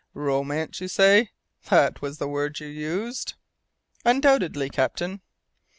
[0.15, 1.29] "Romance, you say?
[1.69, 3.35] That was the word you used?"
[4.03, 5.21] "Undoubtedly, captain."